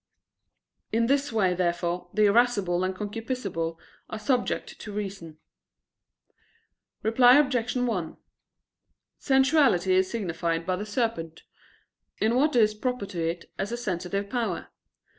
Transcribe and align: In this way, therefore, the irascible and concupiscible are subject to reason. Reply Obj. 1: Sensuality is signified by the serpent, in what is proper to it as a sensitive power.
In 0.91 1.05
this 1.05 1.31
way, 1.31 1.53
therefore, 1.53 2.07
the 2.11 2.25
irascible 2.25 2.83
and 2.83 2.95
concupiscible 2.95 3.77
are 4.09 4.17
subject 4.17 4.79
to 4.79 4.91
reason. 4.91 5.37
Reply 7.03 7.37
Obj. 7.37 7.75
1: 7.75 8.17
Sensuality 9.19 9.93
is 9.93 10.09
signified 10.09 10.65
by 10.65 10.75
the 10.75 10.87
serpent, 10.87 11.43
in 12.17 12.33
what 12.33 12.55
is 12.55 12.73
proper 12.73 13.05
to 13.05 13.21
it 13.23 13.51
as 13.59 13.71
a 13.71 13.77
sensitive 13.77 14.27
power. 14.27 14.69